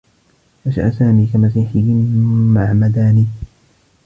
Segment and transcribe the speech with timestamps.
[0.65, 1.81] نشأ سامي كمسيحيّ
[2.53, 3.25] معمداني.